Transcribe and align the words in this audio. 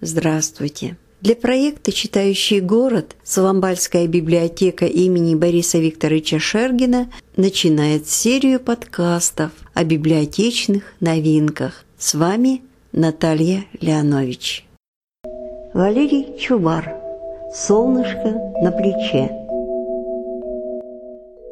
Здравствуйте! 0.00 0.96
Для 1.20 1.34
проекта 1.34 1.90
«Читающий 1.90 2.60
город» 2.60 3.16
Соломбальская 3.24 4.06
библиотека 4.06 4.86
имени 4.86 5.34
Бориса 5.34 5.78
Викторовича 5.78 6.38
Шергина 6.38 7.10
начинает 7.36 8.06
серию 8.06 8.60
подкастов 8.60 9.50
о 9.74 9.82
библиотечных 9.82 10.84
новинках. 11.00 11.84
С 11.98 12.14
вами 12.14 12.62
Наталья 12.92 13.64
Леонович. 13.80 14.64
Валерий 15.74 16.38
Чубар. 16.38 16.94
«Солнышко 17.52 18.36
на 18.62 18.70
плече». 18.70 19.32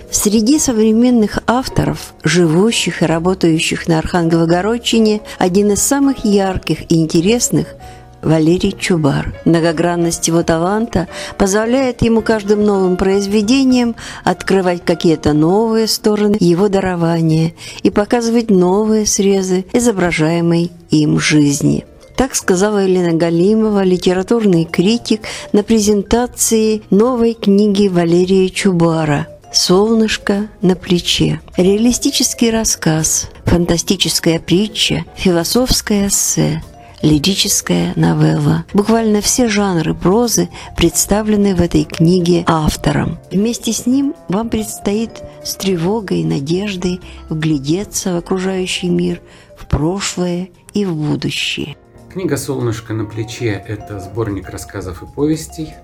Среди 0.09 0.61
современных 0.61 1.41
авторов, 1.49 2.15
живущих 2.23 3.03
и 3.03 3.07
работающих 3.07 3.89
на 3.89 3.99
Архангелогородчине, 3.99 5.23
один 5.39 5.73
из 5.73 5.83
самых 5.83 6.25
ярких 6.25 6.89
и 6.93 7.01
интересных– 7.01 7.75
Валерий 8.27 8.75
Чубар. 8.77 9.33
Многогранность 9.45 10.27
его 10.27 10.43
таланта 10.43 11.07
позволяет 11.39 12.03
ему 12.03 12.23
каждым 12.23 12.65
новым 12.65 12.97
произведением 12.97 13.95
открывать 14.25 14.85
какие-то 14.85 15.33
новые 15.33 15.87
стороны 15.87 16.37
его 16.41 16.69
дарования 16.69 17.55
и 17.85 17.91
показывать 17.91 18.51
новые 18.51 19.07
срезы 19.07 19.65
изображаемой 19.73 20.73
им 20.91 21.21
жизни. 21.21 21.87
Так 22.17 22.35
сказала 22.35 22.79
Елена 22.79 23.13
Галимова, 23.13 23.85
литературный 23.85 24.65
критик, 24.65 25.21
на 25.53 25.63
презентации 25.63 26.83
новой 26.91 27.35
книги 27.35 27.87
Валерия 27.87 28.49
Чубара 28.49 29.29
«Солнышко 29.53 30.49
на 30.63 30.75
плече». 30.75 31.41
Реалистический 31.57 32.51
рассказ, 32.51 33.29
фантастическая 33.45 34.41
притча, 34.41 35.05
философское 35.15 36.09
эссе– 36.09 36.65
лирическая 37.07 37.93
новелла. 37.95 38.65
Буквально 38.75 39.21
все 39.21 39.49
жанры 39.49 39.95
прозы 39.95 40.49
представлены 40.77 41.55
в 41.55 41.63
этой 41.63 41.85
книге 41.85 42.43
автором. 42.49 43.19
Вместе 43.31 43.73
с 43.73 43.87
ним 43.87 44.15
вам 44.29 44.51
предстоит 44.51 45.23
с 45.45 45.55
тревогой 45.55 46.23
и 46.23 46.25
надеждой 46.25 47.01
вглядеться 47.29 48.15
в 48.15 48.17
окружающий 48.17 48.89
мир, 48.89 49.21
в 49.57 49.67
прошлое 49.67 50.49
и 50.75 50.85
в 50.85 50.97
будущее. 50.97 51.77
Книга 52.13 52.37
«Солнышко 52.37 52.93
на 52.93 53.05
плече»– 53.05 53.63
это 53.69 54.01
сборник 54.01 54.49
рассказов 54.49 55.03
и 55.05 55.07
повестей. 55.07 55.75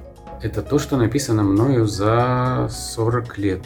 Это 0.43 0.61
то, 0.61 0.81
что 0.81 0.97
написано 0.97 1.45
мною 1.45 1.87
за 1.87 2.69
40 2.69 3.39
лет. 3.39 3.63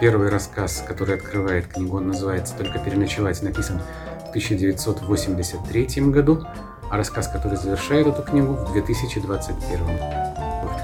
Первый 0.00 0.28
рассказ, 0.28 0.84
который 0.86 1.16
открывает 1.16 1.66
книгу, 1.68 1.96
он 1.96 2.08
называется 2.08 2.54
«Только 2.58 2.78
переночевать», 2.78 3.42
написан 3.42 3.80
в 4.26 4.28
1983 4.30 6.02
году 6.10 6.44
а 6.90 6.96
рассказ, 6.96 7.28
который 7.28 7.56
завершает 7.56 8.06
эту 8.06 8.22
книгу 8.22 8.54
в 8.54 8.72
2021. 8.72 9.80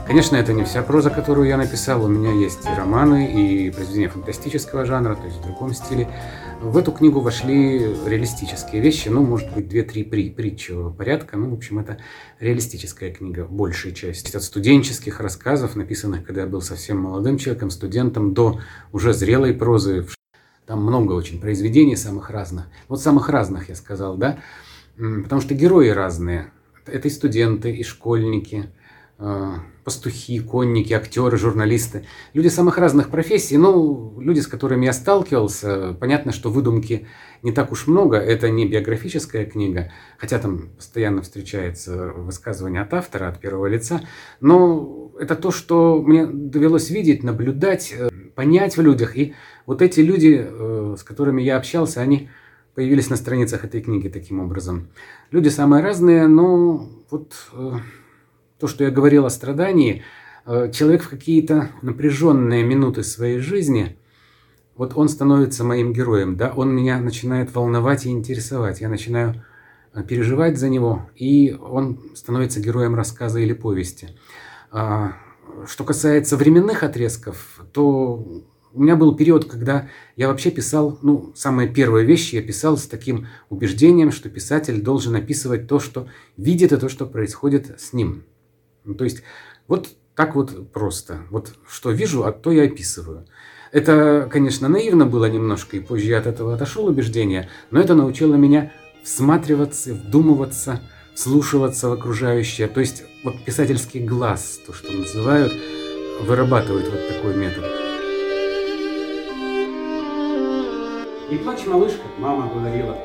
Конечно, 0.07 0.37
это 0.37 0.53
не 0.53 0.63
вся 0.63 0.85
проза, 0.85 1.11
которую 1.11 1.49
я 1.49 1.57
написал. 1.57 2.05
У 2.05 2.07
меня 2.07 2.31
есть 2.31 2.65
и 2.65 2.69
романы, 2.69 3.27
и 3.27 3.71
произведения 3.71 4.09
фантастического 4.09 4.85
жанра, 4.85 5.17
то 5.17 5.25
есть 5.25 5.39
в 5.39 5.43
другом 5.43 5.75
стиле. 5.75 6.09
В 6.61 6.79
эту 6.79 6.93
книгу 6.93 7.19
вошли 7.21 7.81
реалистические 8.07 8.81
вещи, 8.81 9.09
ну, 9.09 9.25
может 9.25 9.53
быть, 9.53 9.69
две-три 9.69 10.05
при, 10.05 10.31
притчевого 10.31 10.91
порядка. 10.91 11.37
Ну, 11.37 11.51
в 11.51 11.55
общем, 11.55 11.81
это 11.81 11.99
реалистическая 12.39 13.11
книга, 13.13 13.47
большая 13.47 13.93
часть. 13.93 14.33
От 14.33 14.45
студенческих 14.45 15.19
рассказов, 15.19 15.75
написанных, 15.75 16.25
когда 16.25 16.43
я 16.43 16.47
был 16.47 16.63
совсем 16.63 16.99
молодым 16.99 17.37
человеком, 17.37 17.71
студентом, 17.71 18.33
до 18.33 18.61
уже 18.93 19.13
зрелой 19.13 19.55
прозы. 19.55 20.07
Там 20.67 20.85
много 20.85 21.15
очень 21.15 21.41
произведений 21.41 21.97
самых 21.97 22.31
разных. 22.31 22.67
Вот 22.87 23.03
самых 23.03 23.29
разных, 23.29 23.71
я 23.71 23.75
сказал, 23.75 24.17
да. 24.17 24.39
Потому 24.97 25.41
что 25.41 25.55
герои 25.55 25.89
разные. 25.89 26.53
Это 26.87 27.09
и 27.09 27.11
студенты, 27.11 27.71
и 27.73 27.83
школьники, 27.83 28.71
э, 29.19 29.53
пастухи, 29.85 30.41
конники, 30.41 30.93
актеры, 30.93 31.37
журналисты. 31.37 32.05
Люди 32.33 32.49
самых 32.49 32.79
разных 32.79 33.11
профессий. 33.11 33.57
Ну, 33.57 34.15
люди, 34.19 34.41
с 34.41 34.47
которыми 34.47 34.87
я 34.87 34.93
сталкивался, 34.93 35.97
понятно, 36.01 36.33
что 36.33 36.51
выдумки 36.51 37.07
не 37.43 37.53
так 37.53 37.73
уж 37.73 37.87
много. 37.87 38.17
Это 38.17 38.51
не 38.51 38.67
биографическая 38.67 39.45
книга, 39.45 39.93
хотя 40.19 40.39
там 40.39 40.71
постоянно 40.77 41.23
встречается 41.23 42.13
высказывание 42.17 42.83
от 42.83 42.95
автора, 42.95 43.29
от 43.29 43.41
первого 43.41 43.67
лица. 43.67 44.01
Но 44.41 45.13
это 45.19 45.37
то, 45.37 45.51
что 45.51 46.03
мне 46.03 46.27
довелось 46.27 46.91
видеть, 46.91 47.23
наблюдать, 47.23 47.95
э, 47.97 48.09
понять 48.35 48.77
в 48.77 48.81
людях. 48.81 49.17
И 49.17 49.35
вот 49.67 49.83
эти 49.83 50.01
люди, 50.01 50.47
э, 50.49 50.97
с 50.99 51.03
которыми 51.03 51.43
я 51.43 51.57
общался, 51.57 52.01
они 52.01 52.29
появились 52.77 53.09
на 53.09 53.17
страницах 53.17 53.65
этой 53.65 53.81
книги 53.81 54.09
таким 54.09 54.39
образом. 54.39 54.91
Люди 55.31 55.49
самые 55.49 55.83
разные, 55.83 56.29
но 56.29 56.87
вот 57.11 57.33
э, 57.55 57.73
то, 58.61 58.69
что 58.69 58.85
я 58.85 58.91
говорил 58.91 59.25
о 59.25 59.31
страдании, 59.31 60.05
э, 60.45 60.71
человек 60.73 61.03
в 61.03 61.09
какие-то 61.09 61.71
напряженные 61.81 62.65
минуты 62.65 63.03
своей 63.03 63.39
жизни, 63.39 63.97
вот 64.77 64.93
он 64.95 65.09
становится 65.09 65.65
моим 65.65 65.95
героем, 65.95 66.37
да, 66.37 66.53
он 66.55 66.77
меня 66.77 67.01
начинает 67.01 67.55
волновать 67.55 68.05
и 68.05 68.11
интересовать, 68.11 68.83
я 68.83 68.91
начинаю 68.91 69.43
э, 69.95 70.03
переживать 70.03 70.59
за 70.59 70.69
него, 70.69 71.09
и 71.17 71.55
он 71.59 71.99
становится 72.15 72.61
героем 72.61 72.95
рассказа 72.95 73.41
или 73.41 73.55
повести. 73.55 74.11
А, 74.71 75.15
что 75.67 75.85
касается 75.85 76.37
временных 76.37 76.83
отрезков, 76.83 77.63
то 77.73 78.45
у 78.77 78.83
меня 78.83 78.95
был 78.95 79.17
период, 79.17 79.47
когда 79.47 79.89
я 80.17 80.29
вообще 80.29 80.51
писал, 80.51 80.99
ну, 81.01 81.33
самые 81.35 81.67
первые 81.67 82.05
вещи 82.05 82.35
я 82.35 82.43
писал 82.43 82.77
с 82.77 82.87
таким 82.87 83.27
убеждением, 83.49 84.13
что 84.13 84.29
писатель 84.29 84.83
должен 84.83 85.17
описывать 85.17 85.67
то, 85.67 85.81
что 85.81 86.09
видит, 86.37 86.73
и 86.73 86.77
то, 86.77 86.91
что 86.91 87.07
происходит 87.07 87.81
с 87.81 87.95
ним. 87.95 88.25
Ну, 88.85 88.95
то 88.95 89.05
есть 89.05 89.23
вот 89.67 89.89
так 90.15 90.35
вот 90.35 90.73
просто. 90.73 91.23
Вот 91.31 91.55
что 91.67 91.91
вижу, 91.91 92.25
а 92.25 92.33
то 92.33 92.53
я 92.53 92.65
описываю. 92.65 93.27
Это, 93.73 94.29
конечно, 94.31 94.69
наивно 94.69 95.07
было 95.07 95.25
немножко, 95.25 95.79
и 95.79 95.81
позже 95.81 96.11
я 96.11 96.19
от 96.19 96.27
этого 96.27 96.55
отошел 96.55 96.85
убеждения, 96.87 97.49
но 97.71 97.81
это 97.81 97.95
научило 97.95 98.35
меня 98.35 98.73
всматриваться, 99.03 99.95
вдумываться, 99.95 100.83
вслушиваться 101.15 101.89
в 101.89 101.93
окружающее. 101.93 102.69
То 102.69 102.81
есть 102.81 103.05
вот 103.25 103.43
писательский 103.43 104.05
глаз, 104.05 104.61
то, 104.67 104.75
что 104.75 104.93
называют, 104.93 105.53
вырабатывает 106.21 106.91
вот 106.91 107.09
такой 107.09 107.37
метод. 107.37 107.86
Не 111.29 111.39
плачь, 111.39 111.67
малышка, 111.67 112.05
мама 112.19 112.49
говорила. 112.55 112.97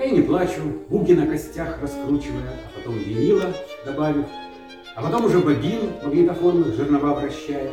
Я 0.00 0.10
не 0.10 0.22
плачу, 0.22 0.60
буги 0.88 1.12
на 1.12 1.24
костях 1.24 1.80
раскручивая, 1.80 2.50
а 2.66 2.76
потом 2.76 2.98
винила, 2.98 3.54
добавив, 3.86 4.26
а 4.96 5.02
потом 5.02 5.26
уже 5.26 5.38
бобин 5.38 5.92
магнитофон 6.02 6.64
жернова 6.72 7.14
вращая, 7.14 7.70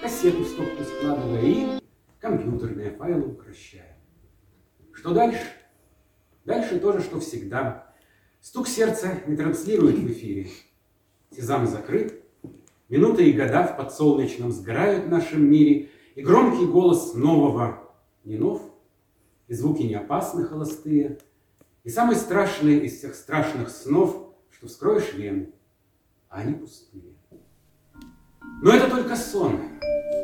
кассету 0.00 0.44
в 0.44 0.46
стопку 0.46 0.84
складывая 0.84 1.42
и 1.42 1.66
компьютерные 2.20 2.92
файлы 2.92 3.32
укращая. 3.32 3.98
Что 4.92 5.12
дальше? 5.12 5.42
Дальше 6.44 6.78
то 6.78 6.92
же, 6.92 7.00
что 7.00 7.18
всегда. 7.18 7.92
Стук 8.40 8.68
сердца 8.68 9.08
не 9.26 9.36
транслирует 9.36 9.96
в 9.98 10.06
эфире. 10.06 10.50
Сезам 11.32 11.66
закрыт, 11.66 12.22
минуты 12.88 13.28
и 13.28 13.32
года 13.32 13.64
в 13.64 13.76
подсолнечном 13.76 14.52
сгорают 14.52 15.06
в 15.06 15.08
нашем 15.08 15.50
мире, 15.50 15.90
и 16.14 16.22
громкий 16.22 16.64
голос 16.64 17.14
нового 17.14 17.92
не 18.22 18.38
нов, 18.38 18.62
и 19.48 19.54
звуки 19.54 19.82
не 19.82 19.94
опасны 19.94 20.44
холостые, 20.44 21.18
и 21.84 21.90
самый 21.90 22.16
страшный 22.16 22.78
из 22.78 22.98
всех 22.98 23.14
страшных 23.14 23.70
снов, 23.70 24.34
что 24.50 24.66
вскроешь 24.66 25.12
вены, 25.14 25.50
а 26.28 26.38
они 26.38 26.54
пустые. 26.54 27.14
Но 28.62 28.72
это 28.72 28.90
только 28.90 29.16
сон. 29.16 29.60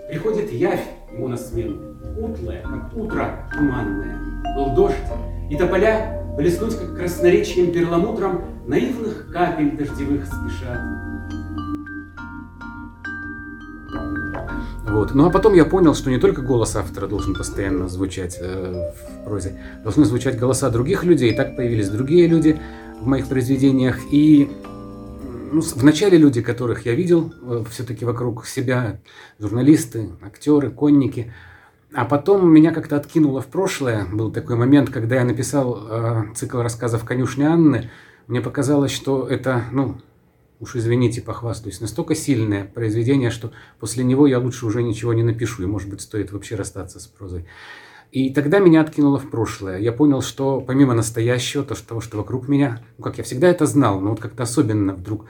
Приходит 0.08 0.50
явь 0.50 0.86
ему 1.12 1.28
на 1.28 1.36
смену, 1.36 1.96
утлая, 2.18 2.62
как 2.62 2.96
утро 2.96 3.48
туманное. 3.52 4.18
Был 4.56 4.74
дождь, 4.74 4.96
и 5.50 5.56
тополя 5.56 6.22
блеснуть, 6.36 6.76
как 6.76 6.96
красноречием 6.96 7.72
перламутром, 7.72 8.66
наивных 8.66 9.30
капель 9.32 9.76
дождевых 9.76 10.26
спешат. 10.26 10.80
Вот. 14.92 15.14
Ну 15.14 15.26
а 15.26 15.30
потом 15.30 15.54
я 15.54 15.64
понял, 15.64 15.94
что 15.94 16.10
не 16.10 16.18
только 16.18 16.42
голос 16.42 16.76
автора 16.76 17.06
должен 17.06 17.34
постоянно 17.34 17.88
звучать 17.88 18.36
э, 18.38 18.92
в 18.94 19.24
прозе, 19.24 19.58
должны 19.82 20.04
звучать 20.04 20.38
голоса 20.38 20.68
других 20.68 21.02
людей. 21.04 21.32
И 21.32 21.34
так 21.34 21.56
появились 21.56 21.88
другие 21.88 22.26
люди 22.26 22.60
в 23.00 23.06
моих 23.06 23.26
произведениях. 23.26 23.98
И 24.10 24.50
ну, 25.50 25.62
вначале 25.76 26.18
люди, 26.18 26.42
которых 26.42 26.84
я 26.84 26.94
видел 26.94 27.32
э, 27.42 27.64
все-таки 27.70 28.04
вокруг 28.04 28.46
себя, 28.46 29.00
журналисты, 29.38 30.10
актеры, 30.20 30.70
конники. 30.70 31.32
А 31.94 32.04
потом 32.04 32.52
меня 32.52 32.70
как-то 32.70 32.96
откинуло 32.96 33.40
в 33.40 33.46
прошлое. 33.46 34.06
Был 34.12 34.30
такой 34.30 34.56
момент, 34.56 34.90
когда 34.90 35.16
я 35.16 35.24
написал 35.24 35.86
э, 35.88 36.24
цикл 36.34 36.58
рассказов 36.58 37.04
«Конюшня 37.04 37.50
Анны». 37.50 37.90
Мне 38.26 38.42
показалось, 38.42 38.92
что 38.92 39.26
это, 39.26 39.64
ну, 39.72 39.96
уж 40.62 40.76
извините, 40.76 41.20
похвастаюсь, 41.20 41.80
настолько 41.80 42.14
сильное 42.14 42.64
произведение, 42.64 43.30
что 43.30 43.52
после 43.80 44.04
него 44.04 44.28
я 44.28 44.38
лучше 44.38 44.64
уже 44.64 44.82
ничего 44.82 45.12
не 45.12 45.24
напишу, 45.24 45.64
и, 45.64 45.66
может 45.66 45.90
быть, 45.90 46.00
стоит 46.00 46.30
вообще 46.30 46.54
расстаться 46.54 47.00
с 47.00 47.06
прозой. 47.06 47.46
И 48.12 48.30
тогда 48.30 48.60
меня 48.60 48.80
откинуло 48.80 49.18
в 49.18 49.28
прошлое. 49.28 49.78
Я 49.78 49.90
понял, 49.90 50.22
что 50.22 50.60
помимо 50.60 50.94
настоящего, 50.94 51.64
то, 51.64 51.74
того, 51.74 52.00
что 52.00 52.18
вокруг 52.18 52.46
меня, 52.46 52.84
ну, 52.96 53.04
как 53.04 53.18
я 53.18 53.24
всегда 53.24 53.48
это 53.48 53.66
знал, 53.66 54.00
но 54.00 54.10
вот 54.10 54.20
как-то 54.20 54.44
особенно 54.44 54.94
вдруг 54.94 55.26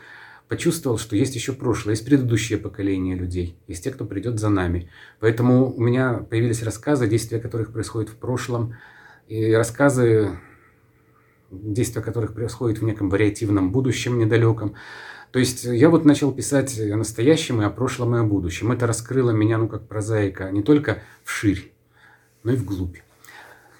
почувствовал, 0.49 0.99
что 0.99 1.17
есть 1.17 1.34
еще 1.34 1.55
прошлое, 1.55 1.94
есть 1.94 2.05
предыдущее 2.05 2.58
поколение 2.58 3.17
людей, 3.17 3.56
есть 3.69 3.84
те, 3.84 3.90
кто 3.90 4.05
придет 4.05 4.38
за 4.38 4.50
нами. 4.50 4.90
Поэтому 5.19 5.73
у 5.73 5.81
меня 5.81 6.26
появились 6.29 6.62
рассказы, 6.62 7.08
действия 7.08 7.38
которых 7.38 7.73
происходят 7.73 8.11
в 8.11 8.17
прошлом, 8.17 8.75
и 9.29 9.52
рассказы, 9.55 10.38
действия 11.50 12.02
которых 12.02 12.34
происходят 12.34 12.79
в 12.79 12.84
неком 12.84 13.08
вариативном 13.08 13.73
будущем 13.73 14.19
недалеком. 14.19 14.75
То 15.32 15.38
есть 15.38 15.64
я 15.64 15.88
вот 15.88 16.05
начал 16.05 16.31
писать 16.31 16.79
о 16.79 16.96
настоящем 16.96 17.62
и 17.62 17.64
о 17.64 17.70
прошлом 17.70 18.14
и 18.14 18.19
о 18.19 18.23
будущем. 18.23 18.70
Это 18.70 18.87
раскрыло 18.87 19.31
меня, 19.31 19.56
ну, 19.56 19.67
как 19.67 19.88
прозаика, 19.88 20.50
не 20.50 20.62
только 20.62 20.99
вширь, 21.25 21.73
но 22.44 22.52
и 22.52 22.56
вглубь. 22.56 22.99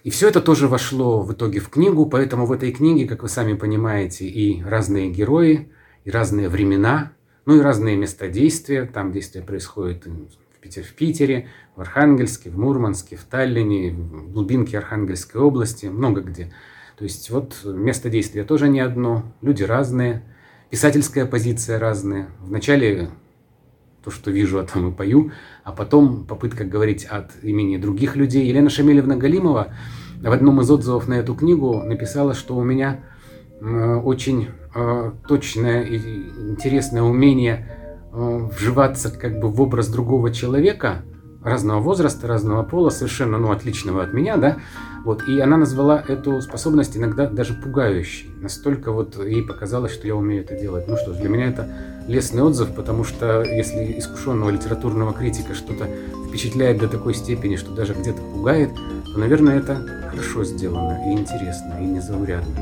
И 0.03 0.11
все 0.11 0.29
это 0.29 0.41
тоже 0.41 0.67
вошло 0.67 1.21
в 1.21 1.33
итоге 1.33 1.61
в 1.61 1.69
книгу, 1.69 2.07
поэтому 2.07 2.47
в 2.47 2.53
этой 2.53 2.73
книге, 2.73 3.07
как 3.07 3.23
вы 3.23 3.29
сами 3.29 3.53
понимаете, 3.53 4.27
и 4.27 4.63
разные 4.63 5.11
герои, 5.11 5.71
и 6.05 6.11
разные 6.11 6.49
времена, 6.49 7.13
ну 7.45 7.59
и 7.59 7.61
разные 7.61 7.97
места 7.97 8.29
действия. 8.29 8.87
Там 8.87 9.13
действие 9.13 9.45
происходит 9.45 10.07
в, 10.07 10.61
Питер, 10.61 10.85
в 10.85 10.95
Питере, 10.95 11.49
в 11.77 11.83
Архангельске, 11.83 12.49
в 12.49 12.59
Мурманске, 12.59 13.17
в 13.17 13.25
Таллине, 13.25 13.93
в 13.93 14.33
глубинке 14.33 14.79
Архангельской 14.79 15.41
области, 15.41 15.87
много 15.87 16.23
где. 16.23 16.53
То 16.97 17.05
есть 17.05 17.29
вот 17.31 17.61
место 17.65 18.09
действия 18.09 18.45
тоже 18.45 18.69
не 18.69 18.81
одно, 18.81 19.35
люди 19.43 19.63
разные, 19.63 20.23
писательская 20.73 21.27
позиция 21.27 21.79
разная. 21.79 22.29
Вначале 22.41 23.11
то, 24.03 24.11
что 24.11 24.31
вижу, 24.31 24.59
о 24.59 24.65
том 24.65 24.89
и 24.89 24.91
пою, 24.91 25.31
а 25.65 25.73
потом 25.73 26.25
попытка 26.25 26.65
говорить 26.65 27.05
от 27.05 27.31
имени 27.43 27.77
других 27.77 28.17
людей. 28.17 28.47
Елена 28.49 28.71
Шамилевна 28.71 29.17
Галимова 29.17 29.75
в 30.23 30.33
одном 30.33 30.63
из 30.63 30.71
отзывов 30.71 31.09
на 31.09 31.15
эту 31.15 31.35
книгу 31.35 31.83
написала, 31.83 32.33
что 32.33 32.57
у 32.57 32.65
меня 32.65 33.01
очень 33.61 34.49
э, 34.75 35.13
точное 35.29 35.83
и 35.83 35.99
интересное 35.99 37.03
умение 37.03 37.69
э, 38.11 38.49
вживаться 38.59 39.11
как 39.11 39.41
бы 39.41 39.49
в 39.49 39.61
образ 39.61 39.89
другого 39.89 40.33
человека, 40.33 41.03
разного 41.45 41.81
возраста, 41.81 42.27
разного 42.27 42.63
пола, 42.63 42.91
совершенно 42.91 43.39
ну, 43.39 43.51
отличного 43.51 44.03
от 44.03 44.13
меня, 44.13 44.37
да, 44.37 44.59
вот, 45.05 45.29
и 45.29 45.41
она 45.41 45.57
назвала 45.57 46.03
эту 46.07 46.41
способность 46.41 46.97
иногда 46.97 47.27
даже 47.27 47.55
пугающей. 47.55 48.31
Настолько 48.41 48.93
вот 48.93 49.17
ей 49.25 49.43
показалось, 49.43 49.93
что 49.93 50.07
я 50.07 50.15
умею 50.15 50.45
это 50.45 50.55
делать. 50.55 50.87
Ну 50.87 50.97
что 50.97 51.13
ж, 51.13 51.17
для 51.17 51.29
меня 51.29 51.49
это 51.49 51.69
лестный 52.07 52.43
отзыв, 52.43 52.75
потому 52.75 53.03
что 53.05 53.43
если 53.43 53.99
искушенного 53.99 54.51
литературного 54.51 55.13
критика 55.13 55.55
что-то 55.55 55.89
впечатляет 56.29 56.79
до 56.79 56.89
такой 56.89 57.15
степени, 57.15 57.57
что 57.57 57.75
даже 57.75 57.95
где-то 57.95 58.23
пугает, 58.23 58.71
то, 59.13 59.19
наверное, 59.19 59.59
это 59.59 59.77
хорошо 60.09 60.45
сделано 60.45 61.01
и 61.09 61.19
интересно, 61.19 61.79
и 61.81 61.85
незаурядно. 61.85 62.55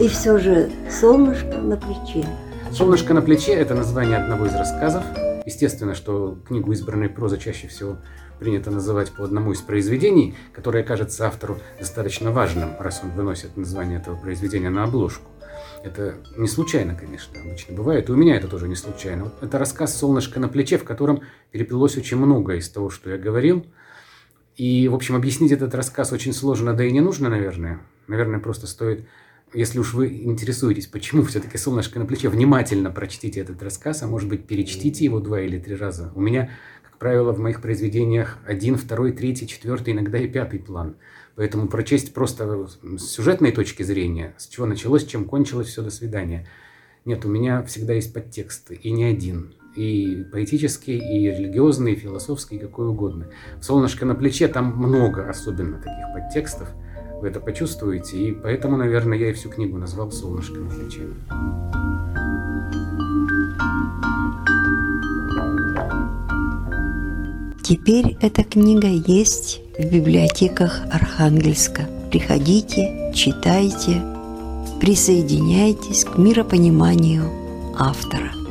И 0.00 0.08
все 0.08 0.38
же 0.38 0.70
«Солнышко 0.90 1.58
на 1.58 1.76
плече». 1.76 2.26
«Солнышко 2.72 3.14
на 3.14 3.22
плече»— 3.22 3.52
это 3.54 3.74
название 3.74 4.16
одного 4.16 4.46
из 4.46 4.52
рассказов. 4.54 5.04
Естественно, 5.46 5.94
что 5.94 6.38
книгу 6.46 6.72
избранной 6.72 7.08
прозы 7.08 7.38
чаще 7.38 7.68
всего 7.68 7.98
принято 8.38 8.70
называть 8.70 9.12
по 9.12 9.24
одному 9.24 9.52
из 9.52 9.60
произведений, 9.60 10.34
которое 10.52 10.82
кажется 10.82 11.26
автору 11.26 11.58
достаточно 11.78 12.30
важным, 12.30 12.74
раз 12.78 13.00
он 13.02 13.10
выносит 13.10 13.56
название 13.56 13.98
этого 13.98 14.16
произведения 14.16 14.70
на 14.70 14.84
обложку. 14.84 15.30
Это 15.84 16.14
не 16.36 16.48
случайно, 16.48 16.94
конечно, 16.94 17.38
обычно 17.40 17.76
бывает. 17.76 18.08
И 18.08 18.12
у 18.12 18.16
меня 18.16 18.36
это 18.36 18.48
тоже 18.48 18.68
не 18.68 18.74
случайно. 18.74 19.32
Это 19.42 19.58
рассказ 19.58 19.94
«Солнышко 19.94 20.40
на 20.40 20.48
плече», 20.48 20.78
в 20.78 20.84
котором 20.84 21.20
переплелось 21.50 21.96
очень 21.96 22.16
много 22.16 22.54
из 22.54 22.68
того, 22.70 22.88
что 22.88 23.10
я 23.10 23.18
говорил. 23.18 23.66
И, 24.56 24.88
в 24.88 24.94
общем, 24.94 25.14
объяснить 25.14 25.52
этот 25.52 25.74
рассказ 25.74 26.12
очень 26.12 26.32
сложно, 26.32 26.74
да 26.74 26.84
и 26.84 26.90
не 26.90 27.00
нужно, 27.00 27.28
наверное. 27.28 27.80
Наверное, 28.06 28.40
просто 28.40 28.66
стоит 28.66 29.06
если 29.54 29.78
уж 29.78 29.94
вы 29.94 30.08
интересуетесь, 30.08 30.88
почему 30.88 31.22
все-таки 31.22 31.56
солнышко 31.58 31.98
на 31.98 32.06
плече, 32.06 32.28
внимательно 32.28 32.90
прочтите 32.90 33.40
этот 33.40 33.62
рассказ, 33.62 34.02
а 34.02 34.08
может 34.08 34.28
быть 34.28 34.46
перечтите 34.46 35.04
его 35.04 35.20
два 35.20 35.40
или 35.40 35.58
три 35.58 35.76
раза. 35.76 36.12
У 36.16 36.20
меня, 36.20 36.50
как 36.82 36.98
правило, 36.98 37.32
в 37.32 37.38
моих 37.38 37.62
произведениях 37.62 38.38
один, 38.46 38.76
второй, 38.76 39.12
третий, 39.12 39.46
четвертый, 39.46 39.94
иногда 39.94 40.18
и 40.18 40.26
пятый 40.26 40.58
план. 40.58 40.96
Поэтому 41.36 41.68
прочесть 41.68 42.12
просто 42.12 42.68
с 42.98 43.06
сюжетной 43.06 43.52
точки 43.52 43.84
зрения, 43.84 44.34
с 44.38 44.48
чего 44.48 44.66
началось, 44.66 45.06
чем 45.06 45.24
кончилось, 45.24 45.68
все, 45.68 45.82
до 45.82 45.90
свидания. 45.90 46.46
Нет, 47.04 47.24
у 47.24 47.28
меня 47.28 47.62
всегда 47.62 47.92
есть 47.92 48.12
подтексты, 48.12 48.74
и 48.74 48.90
не 48.90 49.04
один. 49.04 49.54
И 49.76 50.24
поэтический, 50.32 50.98
и 50.98 51.30
религиозный, 51.30 51.92
и 51.92 51.96
философский, 51.96 52.58
какой 52.58 52.88
угодно. 52.88 53.30
«Солнышко 53.60 54.04
на 54.04 54.14
плече» 54.14 54.48
там 54.48 54.76
много 54.76 55.28
особенно 55.28 55.78
таких 55.78 56.12
подтекстов– 56.14 56.68
вы 57.20 57.28
это 57.28 57.40
почувствуете, 57.40 58.18
и 58.18 58.32
поэтому, 58.32 58.76
наверное, 58.76 59.18
я 59.18 59.30
и 59.30 59.32
всю 59.32 59.48
книгу 59.48 59.78
назвал 59.78 60.10
«Солнышко 60.10 60.58
на 60.58 60.70
плече». 60.70 61.02
Теперь 67.62 68.18
эта 68.20 68.44
книга 68.44 68.88
есть 68.88 69.62
в 69.78 69.90
библиотеках 69.90 70.82
Архангельска. 70.92 71.88
Приходите, 72.10 73.10
читайте, 73.14 74.02
присоединяйтесь 74.80 76.04
к 76.04 76.18
миропониманию 76.18 77.24
автора. 77.78 78.43